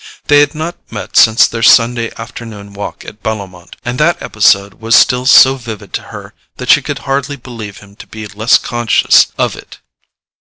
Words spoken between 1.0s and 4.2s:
since their Sunday afternoon walk at Bellomont, and that